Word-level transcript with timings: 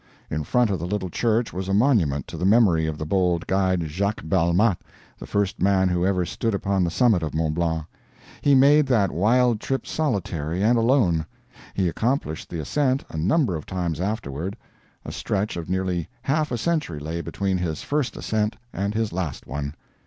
In 0.31 0.43
front 0.43 0.71
of 0.71 0.79
the 0.79 0.87
little 0.87 1.11
church 1.11 1.53
was 1.53 1.69
a 1.69 1.75
monument 1.75 2.25
to 2.29 2.35
the 2.35 2.43
memory 2.43 2.87
of 2.87 2.97
the 2.97 3.05
bold 3.05 3.45
guide 3.45 3.83
Jacques 3.83 4.23
Balmat, 4.23 4.79
the 5.19 5.27
first 5.27 5.61
man 5.61 5.89
who 5.89 6.03
ever 6.03 6.25
stood 6.25 6.55
upon 6.55 6.83
the 6.83 6.89
summit 6.89 7.21
of 7.21 7.35
Mont 7.35 7.53
Blanc. 7.53 7.85
He 8.41 8.55
made 8.55 8.87
that 8.87 9.11
wild 9.11 9.59
trip 9.59 9.85
solitary 9.85 10.63
and 10.63 10.75
alone. 10.75 11.27
He 11.75 11.87
accomplished 11.87 12.49
the 12.49 12.57
ascent 12.59 13.03
a 13.11 13.17
number 13.17 13.55
of 13.55 13.67
times 13.67 14.01
afterward. 14.01 14.57
A 15.05 15.11
stretch 15.11 15.55
of 15.55 15.69
nearly 15.69 16.09
half 16.23 16.51
a 16.51 16.57
century 16.57 16.97
lay 16.99 17.21
between 17.21 17.59
his 17.59 17.83
first 17.83 18.17
ascent 18.17 18.55
and 18.73 18.95
his 18.95 19.13
last 19.13 19.45
one. 19.45 19.75